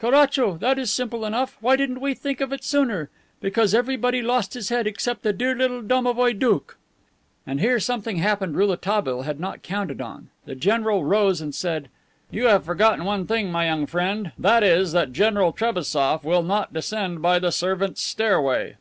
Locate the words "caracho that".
0.00-0.78